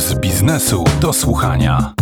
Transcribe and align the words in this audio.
z 0.00 0.20
biznesu 0.20 0.84
do 1.00 1.12
słuchania. 1.12 1.94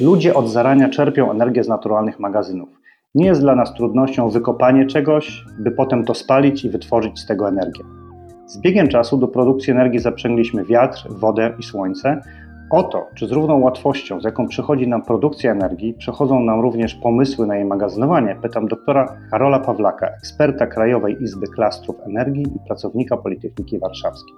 Ludzie 0.00 0.34
od 0.34 0.50
zarania 0.50 0.88
czerpią 0.88 1.30
energię 1.30 1.64
z 1.64 1.68
naturalnych 1.68 2.20
magazynów. 2.20 2.68
Nie 3.14 3.26
jest 3.26 3.40
dla 3.40 3.54
nas 3.54 3.74
trudnością 3.74 4.28
wykopanie 4.30 4.86
czegoś, 4.86 5.44
by 5.58 5.70
potem 5.70 6.04
to 6.04 6.14
spalić 6.14 6.64
i 6.64 6.70
wytworzyć 6.70 7.20
z 7.20 7.26
tego 7.26 7.48
energię. 7.48 7.84
Z 8.46 8.60
biegiem 8.60 8.88
czasu 8.88 9.16
do 9.16 9.28
produkcji 9.28 9.70
energii 9.70 10.00
zaprzęgliśmy 10.00 10.64
wiatr, 10.64 11.06
wodę 11.08 11.54
i 11.58 11.62
słońce. 11.62 12.20
O 12.70 12.82
to, 12.82 13.06
czy 13.14 13.26
z 13.26 13.32
równą 13.32 13.58
łatwością, 13.58 14.20
z 14.20 14.24
jaką 14.24 14.48
przychodzi 14.48 14.88
nam 14.88 15.02
produkcja 15.02 15.52
energii, 15.52 15.94
przechodzą 15.94 16.40
nam 16.40 16.60
również 16.60 16.94
pomysły 16.94 17.46
na 17.46 17.56
jej 17.56 17.64
magazynowanie, 17.64 18.36
pytam 18.42 18.68
doktora 18.68 19.16
Karola 19.30 19.58
Pawlaka, 19.58 20.06
eksperta 20.06 20.66
Krajowej 20.66 21.22
Izby 21.22 21.46
Klastrów 21.46 21.96
Energii 22.06 22.42
i 22.42 22.66
pracownika 22.66 23.16
Politechniki 23.16 23.78
Warszawskiej. 23.78 24.34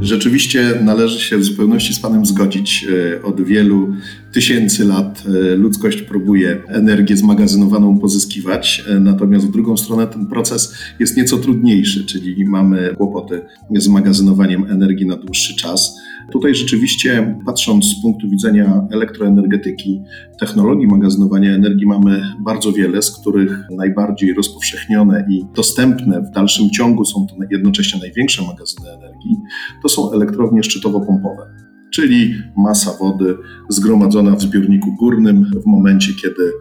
Rzeczywiście 0.00 0.80
należy 0.84 1.20
się 1.20 1.38
w 1.38 1.44
zupełności 1.44 1.94
z 1.94 2.00
Panem 2.00 2.26
zgodzić. 2.26 2.86
E, 3.16 3.22
od 3.22 3.40
wielu 3.40 3.88
tysięcy 4.32 4.84
lat 4.84 5.22
e, 5.26 5.56
ludzkość 5.56 6.02
próbuje 6.02 6.62
energię 6.68 7.16
zmagazynowaną 7.16 7.98
pozyskiwać, 7.98 8.84
e, 8.88 9.00
natomiast 9.00 9.46
w 9.46 9.50
drugą 9.50 9.76
stronę 9.76 10.06
ten 10.06 10.26
proces 10.26 10.74
jest 10.98 11.16
nieco 11.16 11.36
trudniejszy, 11.36 12.06
czyli 12.06 12.44
mamy 12.44 12.94
kłopoty 12.96 13.40
z 13.76 13.88
magazynowaniem 13.88 14.64
energii 14.70 15.06
na 15.06 15.16
dłuższy 15.16 15.56
czas. 15.56 15.96
Tutaj 16.32 16.54
rzeczywiście, 16.54 17.38
patrząc 17.46 17.84
z 17.84 18.02
punktu 18.02 18.30
widzenia 18.30 18.86
elektroenergetyki, 18.92 20.02
technologii 20.40 20.86
magazynowania 20.86 21.54
energii, 21.54 21.86
mamy 21.86 22.22
bardzo 22.44 22.72
wiele, 22.72 23.02
z 23.02 23.10
których 23.10 23.66
najbardziej 23.70 24.34
rozpowszechnione 24.34 25.26
i 25.30 25.44
dostępne 25.56 26.20
w 26.20 26.30
dalszym 26.34 26.70
ciągu 26.70 27.04
są 27.04 27.26
to 27.26 27.34
jednocześnie 27.50 28.00
największe 28.00 28.42
magazyny 28.42 28.90
energii, 28.90 29.36
to 29.82 29.88
są 29.88 30.12
elektrownie 30.12 30.62
szczytowo-pompowe 30.62 31.70
czyli 31.90 32.34
masa 32.56 32.90
wody 33.00 33.36
zgromadzona 33.68 34.36
w 34.36 34.42
zbiorniku 34.42 34.96
górnym 34.96 35.50
w 35.62 35.66
momencie, 35.66 36.12
kiedy 36.22 36.52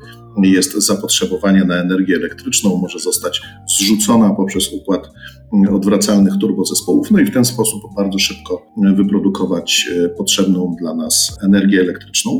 jest 0.47 0.73
zapotrzebowanie 0.73 1.65
na 1.65 1.75
energię 1.75 2.15
elektryczną, 2.15 2.77
może 2.77 2.99
zostać 2.99 3.41
zrzucona 3.67 4.29
poprzez 4.29 4.73
układ 4.73 5.11
odwracalnych 5.71 6.33
turbozespołów, 6.41 7.11
no 7.11 7.19
i 7.19 7.25
w 7.25 7.33
ten 7.33 7.45
sposób 7.45 7.81
bardzo 7.95 8.19
szybko 8.19 8.65
wyprodukować 8.95 9.89
e, 10.05 10.09
potrzebną 10.09 10.75
dla 10.79 10.93
nas 10.95 11.37
energię 11.43 11.81
elektryczną. 11.81 12.39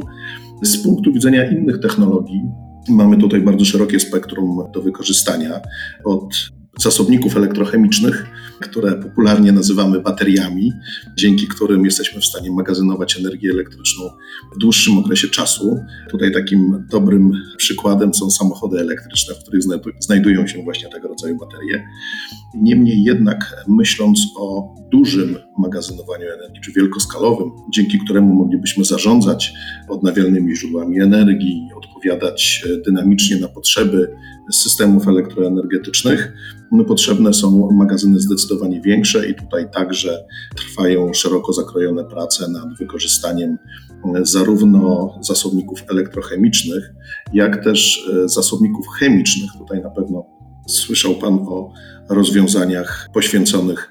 Z 0.63 0.77
punktu 0.77 1.13
widzenia 1.13 1.51
innych 1.51 1.79
technologii, 1.79 2.41
Mamy 2.89 3.17
tutaj 3.17 3.41
bardzo 3.41 3.65
szerokie 3.65 3.99
spektrum 3.99 4.63
do 4.73 4.81
wykorzystania, 4.81 5.61
od 6.03 6.35
zasobników 6.79 7.37
elektrochemicznych, 7.37 8.25
które 8.61 8.95
popularnie 8.95 9.51
nazywamy 9.51 10.01
bateriami, 10.01 10.73
dzięki 11.17 11.47
którym 11.47 11.85
jesteśmy 11.85 12.21
w 12.21 12.25
stanie 12.25 12.51
magazynować 12.51 13.19
energię 13.19 13.51
elektryczną 13.51 14.03
w 14.55 14.57
dłuższym 14.57 14.97
okresie 14.97 15.27
czasu. 15.27 15.79
Tutaj 16.09 16.31
takim 16.33 16.85
dobrym 16.91 17.31
przykładem 17.57 18.13
są 18.13 18.31
samochody 18.31 18.79
elektryczne, 18.79 19.35
w 19.35 19.39
których 19.39 19.61
znajdują 19.99 20.47
się 20.47 20.63
właśnie 20.63 20.89
tego 20.89 21.07
rodzaju 21.07 21.37
baterie. 21.37 21.83
Niemniej 22.55 23.03
jednak, 23.03 23.65
myśląc 23.67 24.19
o 24.37 24.75
dużym 24.91 25.37
magazynowaniu 25.57 26.25
energii, 26.33 26.61
czy 26.61 26.71
wielkoskalowym, 26.71 27.51
dzięki 27.73 27.99
któremu 27.99 28.33
moglibyśmy 28.33 28.85
zarządzać 28.85 29.53
odnawialnymi 29.89 30.55
źródłami 30.55 31.01
energii, 31.01 31.67
odpowiadać 31.77 32.63
dynamicznie 32.85 33.37
na 33.37 33.47
potrzeby 33.47 34.15
systemów 34.51 35.07
elektroenergetycznych, 35.07 36.33
no 36.71 36.83
potrzebne 36.83 37.33
są 37.33 37.71
magazyny 37.71 38.19
zdecydowanie 38.19 38.48
większe 38.81 39.29
i 39.29 39.35
tutaj 39.35 39.71
także 39.71 40.25
trwają 40.55 41.13
szeroko 41.13 41.53
zakrojone 41.53 42.03
prace 42.03 42.47
nad 42.47 42.77
wykorzystaniem 42.79 43.57
e, 44.15 44.25
zarówno 44.25 45.17
zasobników 45.21 45.83
elektrochemicznych, 45.91 46.93
jak 47.33 47.63
też 47.63 48.09
e, 48.23 48.29
zasobników 48.29 48.85
chemicznych. 48.99 49.49
Tutaj 49.57 49.81
na 49.81 49.89
pewno 49.89 50.25
słyszał 50.67 51.15
Pan 51.15 51.33
o 51.33 51.73
rozwiązaniach 52.09 53.09
poświęconych 53.13 53.89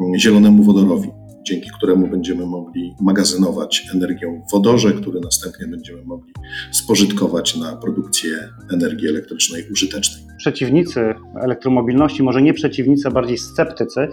mm, 0.00 0.18
zielonemu 0.18 0.62
wodorowi 0.62 1.17
dzięki 1.48 1.70
któremu 1.70 2.08
będziemy 2.08 2.46
mogli 2.46 2.94
magazynować 3.00 3.86
energię 3.94 4.42
w 4.48 4.52
wodorze, 4.52 4.92
który 4.92 5.20
następnie 5.20 5.66
będziemy 5.66 6.04
mogli 6.04 6.32
spożytkować 6.72 7.56
na 7.56 7.76
produkcję 7.76 8.48
energii 8.72 9.08
elektrycznej 9.08 9.70
użytecznej. 9.72 10.22
Przeciwnicy 10.38 11.14
elektromobilności, 11.40 12.22
może 12.22 12.42
nie 12.42 12.54
przeciwnicy, 12.54 13.08
a 13.08 13.10
bardziej 13.10 13.38
sceptycy, 13.38 14.08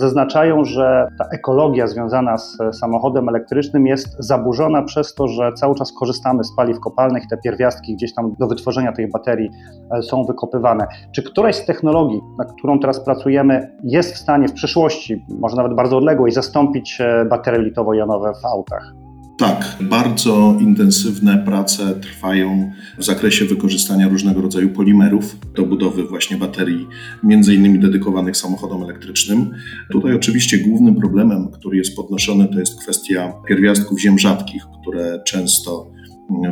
zaznaczają, 0.00 0.64
że 0.64 1.08
ta 1.18 1.24
ekologia 1.32 1.86
związana 1.86 2.38
z 2.38 2.58
samochodem 2.72 3.28
elektrycznym 3.28 3.86
jest 3.86 4.16
zaburzona 4.18 4.82
przez 4.82 5.14
to, 5.14 5.28
że 5.28 5.52
cały 5.52 5.74
czas 5.74 5.92
korzystamy 5.92 6.44
z 6.44 6.56
paliw 6.56 6.80
kopalnych, 6.80 7.26
te 7.30 7.36
pierwiastki 7.36 7.94
gdzieś 7.94 8.14
tam 8.14 8.34
do 8.38 8.46
wytworzenia 8.46 8.92
tych 8.92 9.10
baterii 9.10 9.50
e, 9.90 10.02
są 10.02 10.24
wykopywane. 10.24 10.86
Czy 11.12 11.22
któraś 11.22 11.56
z 11.56 11.66
technologii, 11.66 12.20
nad 12.38 12.52
którą 12.52 12.78
teraz 12.78 13.00
pracujemy, 13.00 13.76
jest 13.84 14.14
w 14.14 14.18
stanie 14.18 14.48
w 14.48 14.52
przyszłości, 14.52 15.24
może 15.40 15.56
nawet 15.56 15.74
bardzo 15.74 15.96
odległej, 15.96 16.32
zastąpić 16.32 17.00
e, 17.00 17.24
baterie 17.24 17.60
litowo-jonowe 17.60 18.32
w 18.42 18.46
autach? 18.46 19.09
Tak, 19.40 19.76
bardzo 19.80 20.56
intensywne 20.60 21.38
prace 21.38 21.94
trwają 22.00 22.72
w 22.98 23.04
zakresie 23.04 23.44
wykorzystania 23.44 24.08
różnego 24.08 24.40
rodzaju 24.40 24.70
polimerów 24.70 25.36
do 25.54 25.62
budowy 25.62 26.04
właśnie 26.04 26.36
baterii, 26.36 26.86
między 27.22 27.54
innymi 27.54 27.78
dedykowanych 27.78 28.36
samochodom 28.36 28.82
elektrycznym. 28.82 29.50
Tutaj 29.92 30.14
oczywiście 30.14 30.58
głównym 30.58 30.94
problemem, 30.94 31.50
który 31.50 31.76
jest 31.76 31.96
podnoszony, 31.96 32.48
to 32.48 32.58
jest 32.58 32.80
kwestia 32.80 33.32
pierwiastków 33.48 34.00
ziem 34.00 34.18
rzadkich, 34.18 34.62
które 34.80 35.20
często 35.26 35.90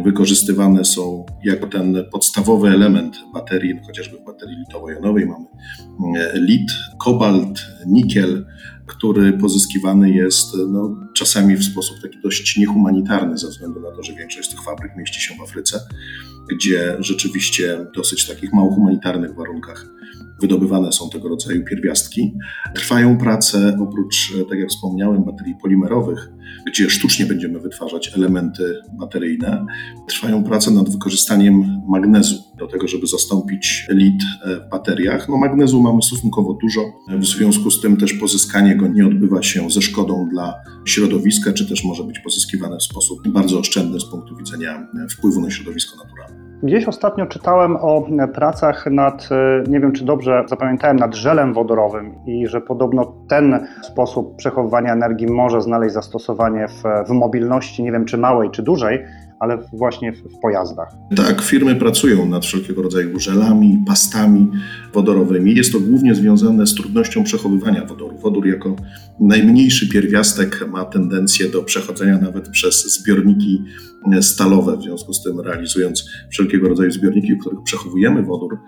wykorzystywane 0.05 0.85
są 0.85 1.27
jako 1.45 1.67
ten 1.67 2.05
podstawowy 2.13 2.69
element 2.69 3.17
baterii, 3.35 3.81
chociażby 3.87 4.17
w 4.19 4.25
baterii 4.25 4.57
litowo-jonowej 4.57 5.27
mamy 5.27 5.47
e, 6.19 6.41
lit, 6.41 6.71
kobalt, 6.99 7.61
nikiel, 7.87 8.47
który 8.89 9.33
pozyskiwany 9.33 10.11
jest 10.11 10.57
no, 10.69 10.97
czasami 11.15 11.57
w 11.57 11.65
sposób 11.65 11.97
taki 12.03 12.21
dość 12.21 12.57
niehumanitarny, 12.57 13.39
ze 13.39 13.49
względu 13.49 13.81
na 13.81 13.91
to, 13.91 14.03
że 14.03 14.15
większość 14.15 14.49
z 14.49 14.51
tych 14.51 14.65
fabryk 14.65 14.97
mieści 14.97 15.21
się 15.21 15.35
w 15.35 15.43
Afryce, 15.43 15.81
gdzie 16.51 16.97
rzeczywiście 16.99 17.79
w 17.93 17.97
dosyć 17.97 18.27
takich 18.27 18.53
mało 18.53 18.75
humanitarnych 18.75 19.35
warunkach 19.35 19.87
wydobywane 20.41 20.93
są 20.93 21.11
tego 21.11 21.29
rodzaju 21.29 21.65
pierwiastki. 21.65 22.35
Trwają 22.75 23.19
prace 23.19 23.77
oprócz, 23.81 24.33
tak 24.51 24.59
jak 24.59 24.69
wspomniałem, 24.69 25.25
baterii 25.25 25.55
polimerowych, 25.63 26.29
gdzie 26.67 26.91
sztucznie 26.91 27.27
będziemy 27.27 27.61
wytwarzać 27.61 28.11
elementy 28.17 28.81
bateryjne. 28.93 29.67
Trwają 30.09 30.45
prace 30.45 30.71
nad 30.71 30.91
wykorzystaniem 30.91 31.83
magnezu 31.89 32.48
do 32.59 32.67
tego, 32.67 32.89
żeby 32.89 33.07
zastąpić 33.07 33.87
lid 33.91 34.23
w 34.47 34.71
bateriach. 34.71 35.29
No 35.29 35.37
magnezu 35.37 35.83
mamy 35.83 36.03
stosunkowo 36.03 36.59
dużo, 36.63 36.81
w 37.19 37.25
związku 37.25 37.71
z 37.71 37.81
tym 37.81 37.97
też 37.97 38.13
pozyskanie 38.13 38.77
go 38.77 38.89
nie 38.89 39.07
odbywa 39.07 39.43
się 39.43 39.71
ze 39.71 39.83
szkodą 39.83 40.29
dla 40.33 40.55
środowiska, 40.85 41.53
czy 41.53 41.69
też 41.69 41.85
może 41.85 42.05
być 42.05 42.19
pozyskiwane 42.19 42.77
w 42.79 42.83
sposób 42.83 43.29
bardzo 43.29 43.59
oszczędny 43.59 44.01
z 44.01 44.05
punktu 44.05 44.37
widzenia 44.37 44.89
wpływu 45.11 45.41
na 45.41 45.51
środowisko 45.51 45.97
naturalne. 46.05 46.49
Gdzieś 46.63 46.89
ostatnio 46.89 47.27
czytałem 47.27 47.77
o 47.77 48.07
pracach 48.35 48.87
nad, 48.91 49.29
e, 49.31 49.71
nie 49.71 49.81
wiem 49.81 49.93
czy 49.93 50.05
dobrze 50.05 50.45
zapamiętałem, 50.47 50.97
nad 50.97 51.15
żelem 51.15 51.55
wodorowym 51.55 52.15
i 52.27 52.47
że 52.47 52.61
podobno 52.61 53.15
ten 53.29 53.67
sposób 53.83 54.37
przechowywania 54.37 54.93
energii 54.93 55.27
może 55.27 55.63
znaleźć 55.63 55.95
zastosowanie 55.95 56.67
w, 56.69 57.09
w 57.09 57.11
mobilności, 57.11 57.83
nie 57.83 57.93
wiem 57.93 58.05
czy 58.05 58.19
małej, 58.19 58.51
czy 58.51 58.63
dużej, 58.63 58.99
ale 59.41 59.59
właśnie 59.73 60.13
w, 60.13 60.17
w, 60.17 60.41
pojazdach. 60.43 60.89
Tak, 61.17 61.43
firmy 61.43 61.77
pracują 61.77 62.27
nad 62.27 62.47
wszelkiego 62.47 62.83
rodzaju 62.83 63.21
żelami, 63.21 63.85
pastami 63.87 64.51
wodorowymi. 64.95 65.55
Jest 65.55 65.73
to 65.73 65.81
głównie 65.81 66.15
związane 66.15 66.67
z 66.67 66.75
trudnością 66.75 67.25
przechowywania 67.25 67.85
wodoru. 67.85 68.18
Wodór 68.23 68.47
jako 68.47 68.77
najmniejszy 69.21 69.89
pierwiastek 69.89 70.69
ma 70.69 70.85
tendencję 70.85 71.49
do 71.49 71.63
przechodzenia 71.63 72.19
nawet 72.19 72.49
przez 72.49 72.99
zbiorniki 72.99 73.63
stalowe. 74.21 74.77
W 74.77 74.83
związku 74.83 75.13
z 75.13 75.23
tym, 75.23 75.41
realizując 75.41 76.05
wszelkiego 76.31 76.69
rodzaju 76.69 76.91
zbiorniki, 76.91 77.35
w 77.35 77.39
których 77.41 77.63
przechowujemy 77.65 78.23
wodór, 78.23 78.59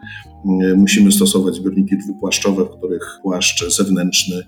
musimy 0.77 1.13
stosować 1.13 1.55
zbiorniki 1.55 1.99
dwupłaszczowe, 1.99 2.65
w 2.65 2.79
których 2.79 3.19
płaszcz 3.23 3.77
zewnętrzny 3.77 4.43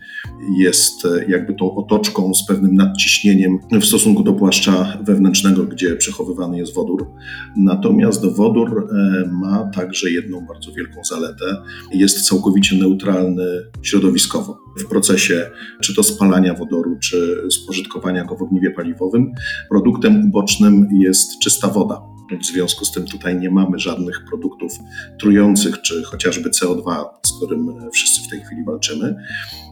jest 0.59 1.09
jakby 1.29 1.55
tą 1.55 1.75
otoczką 1.75 2.35
z 2.35 2.47
pewnym 2.47 2.75
nadciśnieniem 2.75 3.59
w 3.81 3.85
stosunku 3.85 4.23
do 4.23 4.33
płaszcza 4.33 4.99
wewnętrznego, 5.03 5.65
gdzie 5.65 5.97
przechowywany 5.97 6.59
jest 6.59 6.75
wodór. 6.75 7.11
Natomiast 7.57 8.27
wodór 8.27 8.89
e, 8.93 9.29
ma 9.33 9.71
także 9.75 10.11
jedną 10.11 10.47
bardzo 10.47 10.73
wielką 10.73 11.05
zaletę. 11.05 11.45
Jest 11.93 12.29
całkowicie 12.29 12.77
neutralny 12.77 13.47
środowiskowo. 13.83 14.59
W 14.81 14.85
procesie 15.03 15.51
czy 15.81 15.95
to 15.95 16.03
spalania 16.03 16.55
wodoru, 16.55 16.99
czy 16.99 17.47
spożytkowania 17.51 18.25
go 18.25 18.37
w 18.37 18.43
ogniwie 18.43 18.71
paliwowym, 18.71 19.33
produktem 19.69 20.25
ubocznym 20.29 20.89
jest 20.93 21.39
czysta 21.39 21.69
woda. 21.69 22.03
W 22.41 22.47
związku 22.47 22.85
z 22.85 22.93
tym 22.93 23.05
tutaj 23.05 23.41
nie 23.41 23.51
mamy 23.51 23.79
żadnych 23.79 24.25
produktów 24.25 24.73
trujących, 25.19 25.83
czy 25.83 26.03
chociażby 26.03 26.51
CO2, 26.51 27.05
z 27.27 27.33
którym 27.37 27.91
wszyscy 27.93 28.21
w 28.23 28.29
tej 28.29 28.41
chwili 28.41 28.65
walczymy. 28.65 29.15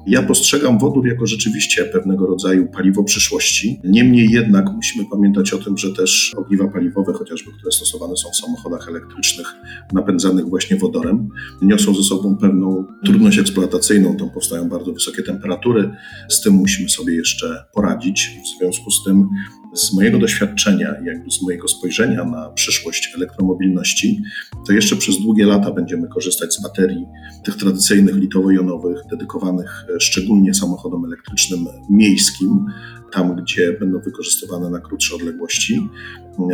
Ja 0.06 0.22
postrzegam 0.22 0.78
wodór 0.78 1.06
jako 1.06 1.26
rzeczywiście 1.26 1.84
pewnego 1.84 2.26
rodzaju 2.26 2.68
paliwo 2.68 3.04
przyszłości. 3.04 3.80
Niemniej 3.84 4.30
jednak 4.30 4.64
musimy 4.72 5.04
pamiętać 5.10 5.52
o 5.52 5.58
tym, 5.58 5.78
że 5.78 5.92
też 5.92 6.34
ogniwa 6.36 6.68
paliwowe, 6.68 7.12
chociażby 7.12 7.52
które 7.52 7.72
stosowane 7.72 8.16
są 8.16 8.30
w 8.30 8.36
samochodach 8.36 8.88
elektrycznych 8.88 9.46
napędzanych 9.92 10.48
właśnie 10.48 10.76
wodorem, 10.76 11.28
niosą 11.62 11.94
ze 11.94 12.02
sobą 12.02 12.36
pewną 12.36 12.86
trudność 13.04 13.38
eksploatacyjną. 13.38 14.16
Tam 14.16 14.30
powstają 14.30 14.68
bardzo 14.68 14.92
wysokie 14.92 15.22
temperatury. 15.22 15.90
Z 16.28 16.40
tym 16.40 16.54
musimy 16.54 16.88
sobie 16.88 17.14
jeszcze 17.14 17.64
poradzić. 17.74 18.30
W 18.44 18.58
związku 18.58 18.90
z 18.90 19.04
tym 19.04 19.28
z 19.74 19.92
mojego 19.92 20.18
doświadczenia, 20.18 20.94
jakby 21.04 21.30
z 21.30 21.42
mojego 21.42 21.68
spojrzenia 21.68 22.24
na 22.24 22.49
przyszłość 22.54 23.12
elektromobilności, 23.16 24.22
to 24.66 24.72
jeszcze 24.72 24.96
przez 24.96 25.18
długie 25.18 25.46
lata 25.46 25.70
będziemy 25.72 26.08
korzystać 26.08 26.54
z 26.54 26.62
baterii 26.62 27.06
tych 27.44 27.56
tradycyjnych 27.56 28.14
litowo-jonowych, 28.14 28.96
dedykowanych 29.10 29.84
szczególnie 29.98 30.54
samochodom 30.54 31.04
elektrycznym 31.04 31.66
miejskim, 31.90 32.66
tam 33.12 33.36
gdzie 33.36 33.72
będą 33.72 34.00
wykorzystywane 34.00 34.70
na 34.70 34.80
krótsze 34.80 35.14
odległości. 35.14 35.88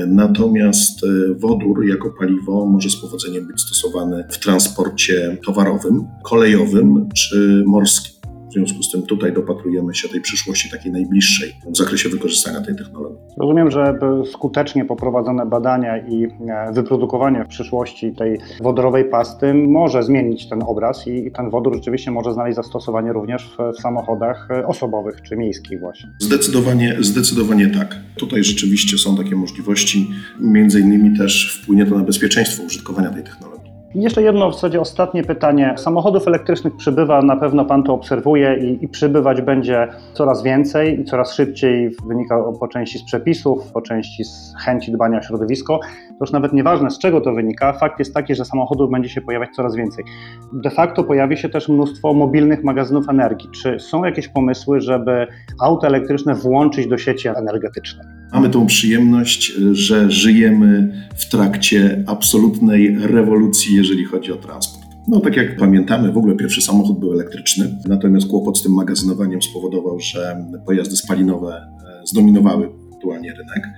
Natomiast 0.06 1.00
wodór 1.38 1.86
jako 1.86 2.10
paliwo 2.18 2.66
może 2.66 2.90
z 2.90 2.96
powodzeniem 2.96 3.46
być 3.46 3.60
stosowany 3.60 4.24
w 4.30 4.38
transporcie 4.38 5.38
towarowym, 5.46 6.06
kolejowym 6.24 7.08
czy 7.14 7.62
morskim. 7.66 8.15
W 8.50 8.52
związku 8.52 8.82
z 8.82 8.90
tym 8.90 9.02
tutaj 9.02 9.32
dopatrujemy 9.32 9.94
się 9.94 10.08
tej 10.08 10.20
przyszłości 10.20 10.70
takiej 10.70 10.92
najbliższej 10.92 11.52
w 11.72 11.76
zakresie 11.76 12.08
wykorzystania 12.08 12.60
tej 12.60 12.76
technologii. 12.76 13.18
Rozumiem, 13.38 13.70
że 13.70 13.98
skutecznie 14.32 14.84
poprowadzone 14.84 15.46
badania 15.46 15.98
i 15.98 16.24
e, 16.24 16.72
wyprodukowanie 16.72 17.44
w 17.44 17.48
przyszłości 17.48 18.12
tej 18.12 18.38
wodorowej 18.60 19.04
pasty 19.04 19.54
może 19.54 20.02
zmienić 20.02 20.48
ten 20.48 20.62
obraz 20.62 21.06
i 21.06 21.30
ten 21.32 21.50
wodór 21.50 21.74
rzeczywiście 21.74 22.10
może 22.10 22.32
znaleźć 22.32 22.56
zastosowanie 22.56 23.12
również 23.12 23.56
w, 23.58 23.80
samochodach 23.80 24.48
e, 24.50 24.66
osobowych 24.66 25.22
czy 25.22 25.36
miejskich 25.36 25.80
właśnie. 25.80 26.10
Zdecydowanie, 26.18 26.96
zdecydowanie 27.00 27.66
tak. 27.66 27.96
Tutaj 28.16 28.44
rzeczywiście 28.44 28.98
są 28.98 29.16
takie 29.16 29.36
możliwości. 29.36 30.10
Między 30.40 30.80
innymi 30.80 31.18
też 31.18 31.60
wpłynie 31.62 31.86
to 31.86 31.98
na 31.98 32.04
bezpieczeństwo 32.04 32.62
użytkowania 32.62 33.10
tej 33.10 33.22
technologii. 33.22 33.55
I 33.96 34.02
jeszcze 34.02 34.22
jedno 34.22 34.50
w 34.50 34.54
zasadzie 34.54 34.80
ostatnie 34.80 35.24
pytanie. 35.24 35.74
Samochodów 35.76 36.28
elektrycznych 36.28 36.76
przybywa, 36.76 37.22
na 37.22 37.36
pewno 37.36 37.64
Pan 37.64 37.82
to 37.82 37.94
obserwuje 37.94 38.56
i, 38.56 38.84
i 38.84 38.88
przybywać 38.88 39.42
będzie 39.42 39.88
coraz 40.12 40.42
więcej 40.42 41.00
i 41.00 41.04
coraz 41.04 41.34
szybciej. 41.34 41.90
Wynika 42.06 42.42
po 42.60 42.68
części 42.68 42.98
z 42.98 43.02
przepisów, 43.02 43.72
po 43.72 43.82
części 43.82 44.24
z 44.24 44.54
chęci 44.64 44.92
dbania 44.92 45.18
o 45.18 45.22
środowisko. 45.22 45.80
To 46.18 46.24
już 46.24 46.32
nawet 46.32 46.52
nieważne 46.52 46.90
z 46.90 46.98
czego 46.98 47.20
to 47.20 47.34
wynika. 47.34 47.72
Fakt 47.72 47.98
jest 47.98 48.14
taki, 48.14 48.34
że 48.34 48.44
samochodów 48.44 48.90
będzie 48.90 49.08
się 49.08 49.20
pojawiać 49.20 49.50
coraz 49.56 49.76
więcej. 49.76 50.04
De 50.52 50.70
facto 50.70 51.04
pojawi 51.04 51.36
się 51.36 51.48
też 51.48 51.68
mnóstwo 51.68 52.14
mobilnych 52.14 52.64
magazynów 52.64 53.08
energii. 53.08 53.48
Czy 53.50 53.80
są 53.80 54.04
jakieś 54.04 54.28
pomysły, 54.28 54.80
żeby 54.80 55.26
auta 55.60 55.86
elektryczne 55.86 56.34
włączyć 56.34 56.86
do 56.86 56.98
sieci 56.98 57.28
energetycznej? 57.28 58.06
Mamy 58.32 58.48
tą 58.48 58.66
przyjemność, 58.66 59.52
że 59.72 60.10
żyjemy 60.10 60.92
w 61.16 61.30
trakcie 61.30 62.04
absolutnej 62.06 62.98
rewolucji, 62.98 63.76
jeżeli 63.76 64.04
chodzi 64.04 64.32
o 64.32 64.36
transport. 64.36 64.86
No, 65.08 65.20
tak 65.20 65.36
jak 65.36 65.56
pamiętamy, 65.56 66.12
w 66.12 66.18
ogóle 66.18 66.34
pierwszy 66.34 66.62
samochód 66.62 67.00
był 67.00 67.12
elektryczny, 67.12 67.78
natomiast 67.88 68.28
kłopot 68.28 68.58
z 68.58 68.62
tym 68.62 68.72
magazynowaniem 68.72 69.42
spowodował, 69.42 70.00
że 70.00 70.44
pojazdy 70.66 70.96
spalinowe 70.96 71.66
zdominowały 72.04 72.68
aktualnie 72.94 73.30
rynek. 73.30 73.68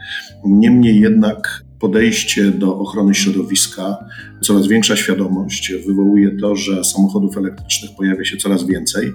Niemniej 0.44 1.00
jednak 1.00 1.67
podejście 1.80 2.50
do 2.50 2.78
ochrony 2.78 3.14
środowiska, 3.14 3.96
coraz 4.40 4.66
większa 4.66 4.96
świadomość 4.96 5.72
wywołuje 5.86 6.36
to, 6.40 6.56
że 6.56 6.84
samochodów 6.84 7.36
elektrycznych 7.36 7.90
pojawia 7.96 8.24
się 8.24 8.36
coraz 8.36 8.66
więcej. 8.66 9.12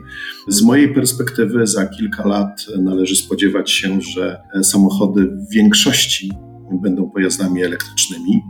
Z 0.47 0.61
mojej 0.61 0.93
perspektywy 0.93 1.67
za 1.67 1.85
kilka 1.85 2.27
lat 2.27 2.65
należy 2.81 3.15
spodziewać 3.15 3.71
się, 3.71 4.01
że 4.01 4.41
samochody 4.63 5.25
w 5.25 5.53
większości 5.53 6.31
będą 6.81 7.09
pojazdami 7.09 7.63
elektrycznymi. 7.63 8.41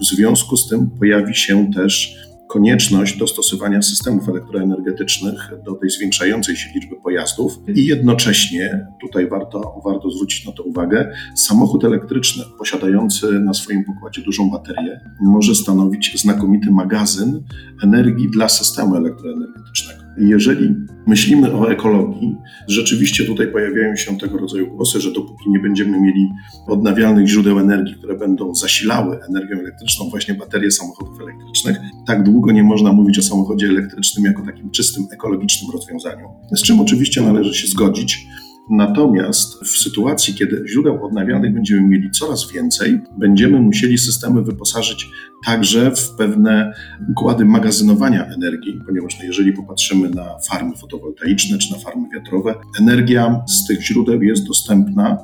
W 0.00 0.04
związku 0.04 0.56
z 0.56 0.68
tym 0.68 0.90
pojawi 0.90 1.34
się 1.34 1.70
też 1.74 2.16
konieczność 2.48 3.16
dostosowania 3.16 3.82
systemów 3.82 4.28
elektroenergetycznych 4.28 5.50
do 5.64 5.74
tej 5.74 5.90
zwiększającej 5.90 6.56
się 6.56 6.70
liczby 6.74 6.96
pojazdów 6.96 7.58
i 7.74 7.86
jednocześnie, 7.86 8.86
tutaj 9.00 9.28
warto, 9.28 9.80
warto 9.84 10.10
zwrócić 10.10 10.46
na 10.46 10.52
to 10.52 10.62
uwagę, 10.62 11.12
samochód 11.34 11.84
elektryczny 11.84 12.44
posiadający 12.58 13.40
na 13.40 13.54
swoim 13.54 13.84
pokładzie 13.84 14.22
dużą 14.22 14.50
baterię 14.50 15.00
może 15.20 15.54
stanowić 15.54 16.20
znakomity 16.20 16.70
magazyn 16.70 17.42
energii 17.82 18.30
dla 18.30 18.48
systemu 18.48 18.96
elektroenergetycznego. 18.96 20.08
Jeżeli 20.20 20.74
myślimy 21.06 21.52
o 21.52 21.70
ekologii, 21.70 22.36
rzeczywiście 22.68 23.24
tutaj 23.24 23.52
pojawiają 23.52 23.96
się 23.96 24.18
tego 24.18 24.38
rodzaju 24.38 24.76
głosy, 24.76 25.00
że 25.00 25.12
dopóki 25.12 25.50
nie 25.50 25.58
będziemy 25.58 26.00
mieli 26.00 26.28
odnawialnych 26.66 27.28
źródeł 27.28 27.58
energii, 27.58 27.94
które 27.94 28.16
będą 28.16 28.54
zasilały 28.54 29.18
energią 29.28 29.58
elektryczną 29.58 30.10
właśnie 30.10 30.34
baterie 30.34 30.70
samochodów 30.70 31.17
elektrycznych, 31.66 32.04
tak 32.06 32.22
długo 32.22 32.52
nie 32.52 32.62
można 32.62 32.92
mówić 32.92 33.18
o 33.18 33.22
samochodzie 33.22 33.66
elektrycznym 33.66 34.24
jako 34.24 34.42
takim 34.46 34.70
czystym 34.70 35.06
ekologicznym 35.12 35.70
rozwiązaniu. 35.70 36.28
Z 36.52 36.62
czym 36.62 36.80
oczywiście 36.80 37.20
należy 37.20 37.54
się 37.54 37.66
zgodzić. 37.66 38.26
Natomiast 38.70 39.64
w 39.64 39.68
sytuacji, 39.68 40.34
kiedy 40.34 40.64
źródeł 40.68 41.06
odnawialnych 41.06 41.54
będziemy 41.54 41.88
mieli 41.88 42.10
coraz 42.10 42.52
więcej, 42.52 43.00
będziemy 43.18 43.60
musieli 43.60 43.98
systemy 43.98 44.42
wyposażyć 44.42 45.10
także 45.44 45.90
w 45.90 46.10
pewne 46.10 46.72
układy 47.10 47.44
magazynowania 47.44 48.26
energii, 48.26 48.80
ponieważ 48.86 49.18
no 49.18 49.24
jeżeli 49.24 49.52
popatrzymy 49.52 50.10
na 50.10 50.38
farmy 50.50 50.76
fotowoltaiczne 50.76 51.58
czy 51.58 51.72
na 51.72 51.78
farmy 51.78 52.08
wiatrowe, 52.14 52.54
energia 52.80 53.44
z 53.48 53.66
tych 53.66 53.82
źródeł 53.82 54.22
jest 54.22 54.46
dostępna 54.46 55.18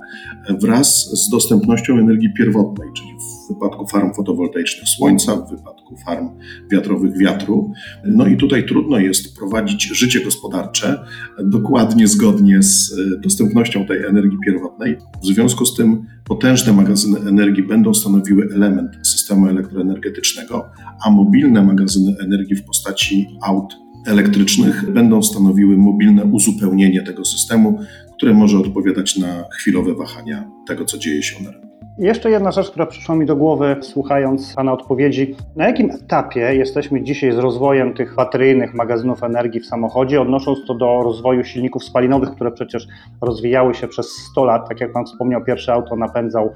wraz 0.61 1.11
z 1.25 1.29
dostępnością 1.29 1.99
energii 1.99 2.33
pierwotnej, 2.33 2.89
czyli 2.97 3.09
w 3.09 3.49
wypadku 3.49 3.87
farm 3.87 4.15
fotowoltaicznych 4.15 4.89
słońca, 4.89 5.37
w 5.37 5.51
wypadku 5.51 5.97
farm 5.97 6.29
wiatrowych 6.73 7.19
wiatru. 7.19 7.73
No 8.05 8.27
i 8.27 8.37
tutaj 8.37 8.67
trudno 8.67 8.99
jest 8.99 9.37
prowadzić 9.37 9.83
życie 9.83 10.25
gospodarcze 10.25 11.05
dokładnie 11.45 12.09
zgodnie 12.09 12.63
z 12.63 12.95
dostępnością 13.21 13.87
tej 13.87 14.05
energii 14.05 14.39
pierwotnej. 14.47 14.97
W 15.23 15.27
związku 15.27 15.67
z 15.67 15.77
tym 15.77 16.07
potężne 16.25 16.73
magazyny 16.73 17.19
energii 17.29 17.63
będą 17.63 17.95
stanowiły 17.95 18.49
element 18.55 19.07
systemu 19.07 19.49
elektroenergetycznego, 19.49 20.04
a 21.07 21.11
mobilne 21.11 21.63
magazyny 21.63 22.15
energii 22.25 22.57
w 22.57 22.65
postaci 22.65 23.29
aut 23.43 23.75
elektrycznych 24.07 24.91
będą 24.93 25.23
stanowiły 25.23 25.77
mobilne 25.77 26.25
uzupełnienie 26.25 27.03
tego 27.03 27.25
systemu, 27.25 27.79
które 28.17 28.35
może 28.35 28.59
odpowiadać 28.59 29.17
na 29.17 29.45
chwilowe 29.53 29.95
wahania 29.95 30.51
tego, 30.67 30.85
co 30.85 30.99
dzieje 30.99 31.23
się 31.23 31.45
na 31.45 31.51
rynku. 31.51 31.75
Jeszcze 31.99 32.31
jedna 32.31 32.53
rzecz, 32.53 32.71
która 32.71 32.87
przyszła 32.87 33.15
mi 33.15 33.27
do 33.27 33.37
głowy, 33.37 33.77
słuchając 33.81 34.55
Pana 34.55 34.73
odpowiedzi. 34.73 35.35
Na 35.57 35.67
jakim 35.67 35.91
etapie 35.91 36.41
jesteśmy 36.41 37.03
dzisiaj 37.03 37.33
z 37.33 37.39
rozwojem 37.39 37.95
tych 37.95 38.15
bateryjnych 38.15 38.75
magazynów 38.75 39.23
energii 39.23 39.61
w 39.61 39.67
samochodzie, 39.67 40.21
odnosząc 40.21 40.59
to 40.67 40.75
do 40.75 41.01
rozwoju 41.05 41.45
silników 41.45 41.85
spalinowych, 41.85 42.31
które 42.31 42.53
przecież 42.53 42.87
rozwijały 43.21 43.75
się 43.75 43.89
przez 43.89 44.07
100 44.31 44.45
lat? 44.45 44.69
Tak 44.69 44.81
jak 44.81 44.93
Pan 44.93 45.05
wspomniał, 45.05 45.45
pierwsze 45.45 45.73
auto 45.73 45.97
napędzał 45.97 46.51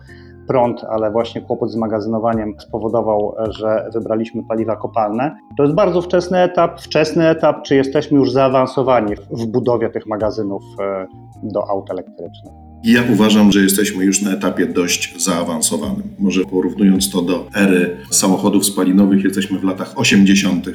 prąd, 0.49 0.85
ale 0.91 1.11
właśnie 1.11 1.41
kłopot 1.41 1.71
z 1.71 1.77
magazynowaniem 1.77 2.55
spowodował, 2.59 3.35
że 3.51 3.91
wybraliśmy 3.95 4.43
paliwa 4.49 4.77
kopalne. 4.77 5.37
To 5.57 5.63
jest 5.63 5.75
bardzo 5.75 6.03
wczesny 6.03 6.39
etap. 6.39 6.81
Wczesny 6.81 7.29
etap, 7.29 7.63
czy 7.63 7.75
jesteśmy 7.75 8.19
już 8.19 8.33
zaawansowani 8.33 9.15
w 9.31 9.47
budowie 9.47 9.91
tych 9.91 10.07
magazynów 10.07 10.63
e, 10.81 11.07
do 11.43 11.71
aut 11.71 11.91
elektrycznych? 11.91 12.53
Ja 12.85 13.03
uważam, 13.13 13.53
że 13.53 13.61
jesteśmy 13.61 14.05
już 14.05 14.23
na 14.23 14.33
etapie 14.33 14.67
dość 14.67 15.25
zaawansowanym. 15.25 16.03
Może 16.19 16.45
porównując 16.45 17.11
to 17.11 17.23
do 17.23 17.47
ery 17.55 17.97
samochodów 18.11 18.67
spalinowych, 18.67 19.25
jesteśmy 19.25 19.59
w 19.59 19.65
latach 19.65 19.93
80. 19.97 20.67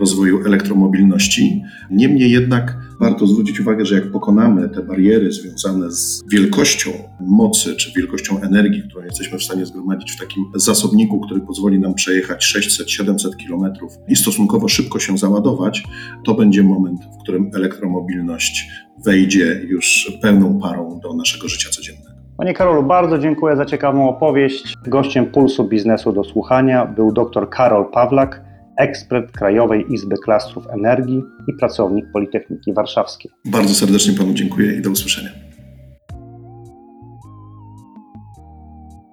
rozwoju 0.00 0.46
elektromobilności. 0.46 1.62
Niemniej 1.90 2.30
jednak 2.30 2.76
warto 3.00 3.26
zwrócić 3.26 3.60
uwagę, 3.60 3.84
że 3.84 3.94
jak 3.94 4.10
pokonamy 4.10 4.68
te 4.68 4.82
bariery 4.82 5.32
związane 5.32 5.90
z 5.90 6.22
wielkością 6.32 6.90
mocy 7.20 7.76
czy 7.76 7.92
wielkością 7.96 8.40
energii, 8.40 8.82
którą 8.82 9.04
jesteśmy 9.04 9.38
w 9.38 9.44
stanie 9.44 9.66
zgromadzić 9.66 10.12
w 10.12 10.20
takim 10.20 10.44
zasobniku, 10.54 11.20
który 11.20 11.40
pozwoli 11.40 11.78
nam 11.78 11.94
przejechać 11.94 12.54
600-700 12.56 13.30
km 13.46 13.72
i 14.08 14.16
stosunkowo 14.16 14.68
szybko 14.68 14.98
się 14.98 15.18
załadować, 15.18 15.82
to 16.24 16.34
będzie 16.34 16.62
moment, 16.62 17.00
w 17.18 17.22
którym 17.22 17.50
elektromobilność 17.54 18.68
wejdzie 19.04 19.60
już 19.68 20.18
pełną 20.22 20.60
parą 20.60 21.00
do 21.02 21.14
naszego 21.14 21.48
życia 21.48 21.70
codziennego. 21.70 22.12
Panie 22.36 22.54
Karolu, 22.54 22.82
bardzo 22.82 23.18
dziękuję 23.18 23.56
za 23.56 23.64
ciekawą 23.66 24.08
opowieść. 24.08 24.74
Gościem 24.86 25.26
Pulsu 25.26 25.64
Biznesu 25.64 26.12
do 26.12 26.24
Słuchania 26.24 26.86
był 26.86 27.12
dr 27.12 27.50
Karol 27.50 27.90
Pawlak, 27.90 28.51
ekspert 28.78 29.32
Krajowej 29.32 29.84
Izby 29.90 30.16
Klastrów 30.24 30.66
Energii 30.70 31.22
i 31.48 31.52
pracownik 31.52 32.04
Politechniki 32.12 32.72
Warszawskiej. 32.72 33.30
Bardzo 33.44 33.74
serdecznie 33.74 34.14
Panu 34.14 34.34
dziękuję 34.34 34.76
i 34.76 34.82
do 34.82 34.90
usłyszenia. 34.90 35.51